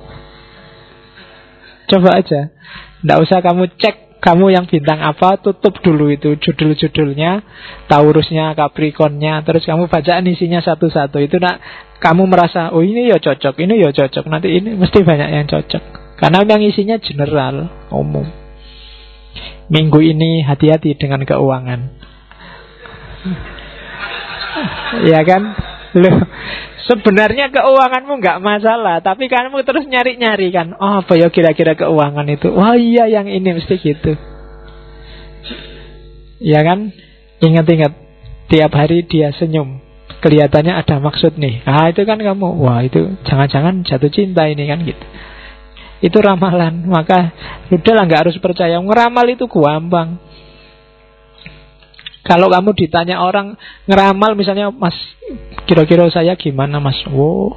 Coba 1.89 2.21
aja. 2.21 2.53
Tidak 3.01 3.19
usah 3.25 3.41
kamu 3.41 3.73
cek 3.81 4.21
kamu 4.21 4.53
yang 4.53 4.67
bintang 4.67 4.99
apa 5.01 5.39
tutup 5.39 5.79
dulu 5.85 6.11
itu 6.11 6.35
judul-judulnya 6.35 7.47
Taurusnya, 7.87 8.59
Capricornnya 8.59 9.47
terus 9.47 9.63
kamu 9.63 9.87
bacaan 9.87 10.27
isinya 10.27 10.59
satu-satu. 10.59 11.23
Itu 11.23 11.39
nak 11.39 11.63
kamu 12.03 12.29
merasa 12.29 12.71
oh 12.73 12.85
ini 12.85 13.09
ya 13.09 13.19
cocok, 13.21 13.57
ini 13.63 13.81
ya 13.81 13.91
cocok, 13.93 14.25
nanti 14.29 14.53
ini 14.53 14.77
mesti 14.77 15.01
banyak 15.01 15.29
yang 15.33 15.47
cocok. 15.49 15.83
Karena 16.17 16.45
yang 16.49 16.63
isinya 16.65 16.97
general, 16.97 17.89
umum. 17.93 18.25
Minggu 19.69 20.01
ini 20.01 20.41
hati-hati 20.47 20.97
dengan 20.97 21.25
keuangan. 21.27 21.81
ya 25.13 25.21
kan? 25.27 25.43
Loh, 25.97 26.17
Sebenarnya 26.87 27.51
keuanganmu 27.51 28.23
nggak 28.23 28.39
masalah, 28.39 29.03
tapi 29.03 29.27
kamu 29.27 29.67
terus 29.67 29.91
nyari-nyari 29.91 30.55
kan. 30.55 30.71
Oh, 30.79 31.03
apa 31.03 31.19
ya 31.19 31.35
kira-kira 31.35 31.75
keuangan 31.75 32.31
itu? 32.31 32.47
Wah 32.55 32.79
iya 32.79 33.11
yang 33.11 33.27
ini 33.27 33.59
mesti 33.59 33.75
gitu. 33.75 34.15
Ya 36.39 36.63
kan? 36.63 36.95
Ingat-ingat, 37.43 37.91
tiap 38.47 38.71
hari 38.71 39.03
dia 39.03 39.35
senyum. 39.35 39.83
Kelihatannya 40.07 40.75
ada 40.75 40.97
maksud 41.03 41.37
nih. 41.37 41.63
Ah 41.67 41.91
itu 41.91 42.03
kan 42.07 42.19
kamu, 42.19 42.57
wah 42.63 42.81
itu 42.83 43.15
jangan-jangan 43.27 43.85
jatuh 43.85 44.11
cinta 44.11 44.47
ini 44.49 44.65
kan 44.67 44.81
gitu. 44.83 45.07
Itu 46.03 46.19
ramalan, 46.21 46.87
maka 46.87 47.33
udahlah 47.73 48.05
nggak 48.07 48.23
harus 48.29 48.37
percaya. 48.39 48.79
Ngeramal 48.79 49.27
itu 49.33 49.45
gampang. 49.49 50.19
Kalau 52.27 52.51
kamu 52.51 52.75
ditanya 52.75 53.23
orang 53.23 53.55
ngeramal 53.87 54.35
misalnya 54.35 54.75
Mas 54.75 54.99
kira-kira 55.63 56.11
saya 56.11 56.35
gimana 56.35 56.83
Mas 56.83 56.99
Wow 57.07 57.55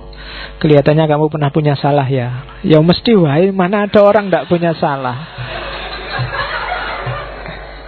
kelihatannya 0.61 1.09
kamu 1.09 1.25
pernah 1.33 1.49
punya 1.49 1.73
salah 1.73 2.05
ya 2.05 2.45
Ya 2.61 2.77
mesti 2.77 3.17
wah 3.17 3.41
mana 3.49 3.89
ada 3.89 3.99
orang 4.05 4.29
tidak 4.29 4.45
punya 4.45 4.77
salah 4.77 5.17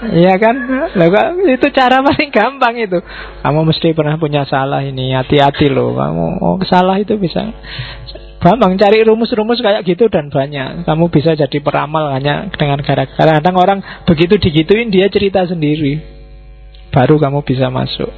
Iya 0.02 0.34
kan? 0.42 0.56
Lalu, 0.98 1.54
Itu 1.54 1.70
cara 1.70 2.02
paling 2.02 2.34
gampang 2.34 2.74
itu. 2.82 2.98
Kamu 3.46 3.62
mesti 3.70 3.94
pernah 3.94 4.18
punya 4.18 4.50
salah 4.50 4.82
ini 4.82 5.14
Hati-hati 5.14 5.70
loh. 5.70 5.94
Kamu 5.94 6.42
oh, 6.42 6.58
salah 6.66 6.98
itu 6.98 7.14
bisa. 7.22 7.46
Gampang 8.42 8.74
cari 8.82 9.06
rumus-rumus 9.06 9.62
kayak 9.62 9.86
gitu 9.86 10.10
dan 10.10 10.34
banyak. 10.34 10.90
Kamu 10.90 11.14
bisa 11.14 11.38
jadi 11.38 11.58
peramal 11.62 12.10
hanya 12.18 12.50
dengan 12.58 12.82
gara-gara 12.82 13.38
Kadang 13.38 13.56
orang 13.62 13.80
begitu 14.10 14.42
digituin 14.42 14.90
dia 14.90 15.06
cerita 15.14 15.46
sendiri. 15.46 16.02
Baru 16.90 17.22
kamu 17.22 17.46
bisa 17.46 17.70
masuk. 17.70 18.10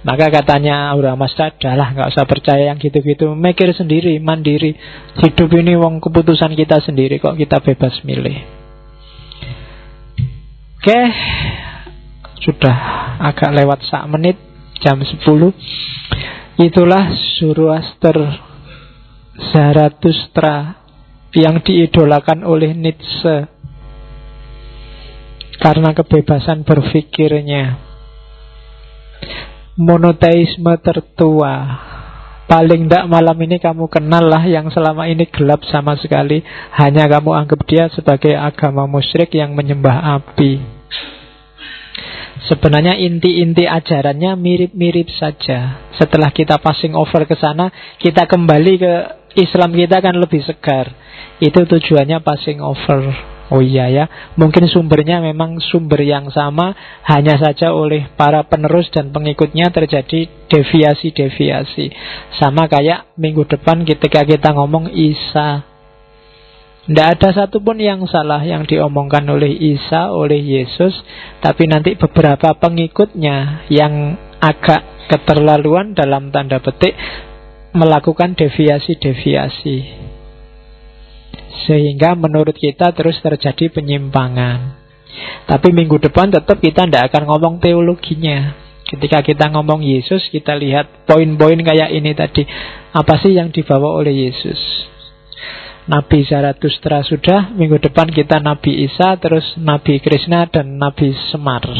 Maka 0.00 0.32
katanya 0.32 0.88
Aura 0.96 1.12
Mas 1.12 1.36
adalah 1.36 1.92
nggak 1.92 2.16
usah 2.16 2.24
percaya 2.24 2.72
yang 2.72 2.80
gitu-gitu, 2.80 3.36
mikir 3.36 3.68
sendiri, 3.76 4.16
mandiri. 4.16 4.72
Hidup 5.20 5.52
ini 5.52 5.76
wong 5.76 6.00
keputusan 6.00 6.56
kita 6.56 6.80
sendiri 6.80 7.20
kok 7.20 7.36
kita 7.36 7.60
bebas 7.60 8.00
milih. 8.00 8.59
Oke, 10.80 11.00
sudah 12.40 12.76
agak 13.20 13.52
lewat 13.52 13.84
sak 13.84 14.08
menit 14.08 14.40
jam 14.80 14.96
10 14.96 15.20
Itulah 16.60 17.12
Zoroaster 17.40 18.16
Zarathustra 19.48 20.76
yang 21.32 21.64
diidolakan 21.64 22.44
oleh 22.44 22.76
Nietzsche. 22.76 23.48
Karena 25.56 25.96
kebebasan 25.96 26.68
berpikirnya 26.68 27.80
monoteisme 29.80 30.76
tertua. 30.84 31.88
Paling 32.44 32.92
tidak 32.92 33.08
malam 33.08 33.36
ini 33.40 33.56
kamu 33.56 33.88
kenal 33.88 34.28
lah 34.28 34.44
yang 34.44 34.68
selama 34.68 35.08
ini 35.08 35.24
gelap 35.32 35.64
sama 35.64 35.96
sekali. 35.96 36.44
Hanya 36.76 37.08
kamu 37.08 37.30
anggap 37.40 37.60
dia 37.64 37.88
sebagai 37.88 38.36
agama 38.36 38.84
musyrik 38.84 39.32
yang 39.32 39.56
menyembah 39.56 40.20
api 40.20 40.69
Sebenarnya 42.48 42.96
inti-inti 42.96 43.68
ajarannya 43.68 44.32
mirip-mirip 44.34 45.12
saja 45.12 45.90
Setelah 45.94 46.32
kita 46.32 46.56
passing 46.56 46.96
over 46.96 47.28
ke 47.28 47.36
sana 47.36 47.68
Kita 48.00 48.24
kembali 48.24 48.74
ke 48.80 48.92
Islam 49.36 49.76
kita 49.76 50.00
kan 50.00 50.16
lebih 50.16 50.40
segar 50.42 50.88
Itu 51.38 51.68
tujuannya 51.68 52.24
passing 52.24 52.64
over 52.64 53.30
Oh 53.50 53.58
iya 53.58 53.90
ya, 53.90 54.06
mungkin 54.38 54.70
sumbernya 54.70 55.18
memang 55.18 55.58
sumber 55.58 55.98
yang 56.06 56.30
sama, 56.30 56.70
hanya 57.02 57.34
saja 57.34 57.74
oleh 57.74 58.06
para 58.14 58.46
penerus 58.46 58.86
dan 58.94 59.10
pengikutnya 59.10 59.74
terjadi 59.74 60.30
deviasi-deviasi. 60.46 61.90
Sama 62.38 62.70
kayak 62.70 63.10
minggu 63.18 63.50
depan 63.50 63.82
ketika 63.82 64.22
kita 64.22 64.54
ngomong 64.54 64.94
Isa. 64.94 65.66
Tidak 66.90 67.06
ada 67.06 67.30
satupun 67.30 67.78
yang 67.78 68.02
salah 68.10 68.42
yang 68.42 68.66
diomongkan 68.66 69.22
oleh 69.30 69.46
Isa, 69.46 70.10
oleh 70.10 70.42
Yesus, 70.42 70.90
tapi 71.38 71.70
nanti 71.70 71.94
beberapa 71.94 72.50
pengikutnya 72.58 73.70
yang 73.70 74.18
agak 74.42 75.06
keterlaluan 75.06 75.94
dalam 75.94 76.34
tanda 76.34 76.58
petik 76.58 76.98
melakukan 77.78 78.34
deviasi-deviasi. 78.34 79.78
Sehingga 81.70 82.18
menurut 82.18 82.58
kita 82.58 82.90
terus 82.90 83.22
terjadi 83.22 83.70
penyimpangan. 83.70 84.82
Tapi 85.46 85.70
minggu 85.70 85.94
depan 86.10 86.34
tetap 86.34 86.58
kita 86.58 86.90
tidak 86.90 87.06
akan 87.14 87.30
ngomong 87.30 87.62
teologinya. 87.62 88.66
Ketika 88.90 89.22
kita 89.22 89.46
ngomong 89.54 89.86
Yesus 89.86 90.26
Kita 90.34 90.58
lihat 90.58 91.06
poin-poin 91.06 91.62
kayak 91.62 91.94
ini 91.94 92.10
tadi. 92.18 92.42
Apa 92.90 93.22
sih 93.22 93.38
yang 93.38 93.54
dibawa 93.54 93.94
oleh 93.94 94.26
Yesus 94.26 94.90
Nabi 95.88 96.26
Zarathustra 96.28 97.00
sudah 97.06 97.54
Minggu 97.56 97.80
depan 97.80 98.10
kita 98.12 98.42
Nabi 98.42 98.84
Isa 98.84 99.16
Terus 99.16 99.56
Nabi 99.56 100.02
Krishna 100.02 100.44
dan 100.50 100.76
Nabi 100.76 101.14
Semar 101.32 101.64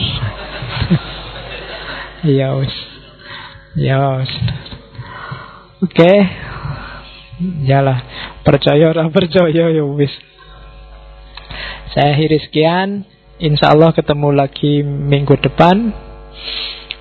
Ya 2.25 2.55
Ya 3.77 4.25
Oke 5.81 5.97
okay. 5.97 6.17
Yalah 7.65 8.05
Percaya 8.41 8.89
orang 8.89 9.13
percaya 9.13 9.69
ya 9.69 9.85
wis. 9.85 10.13
Saya 11.93 12.17
akhiri 12.17 12.41
sekian. 12.41 13.05
Insya 13.37 13.77
Allah 13.77 13.93
ketemu 13.93 14.33
lagi 14.33 14.81
minggu 14.81 15.37
depan. 15.45 15.93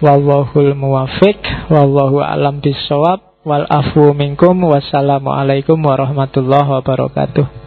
Wallahul 0.03 0.75
muwafiq. 0.75 1.39
Wallahu 1.71 2.19
alam 2.19 2.59
bisawab. 2.59 3.28
Wal 3.47 3.63
afu 3.71 4.11
minkum. 4.11 4.67
Wassalamualaikum 4.67 5.79
warahmatullahi 5.79 6.69
wabarakatuh. 6.75 7.58